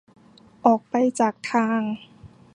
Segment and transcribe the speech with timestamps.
[0.65, 1.81] ออกไปจากทาง